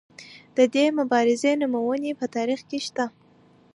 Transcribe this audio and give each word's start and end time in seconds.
د 0.57 0.59
دې 0.75 0.85
مبارزې 0.99 1.51
نمونې 1.61 2.11
په 2.19 2.25
تاریخ 2.35 2.59
کې 2.69 2.79
شته. 2.85 3.05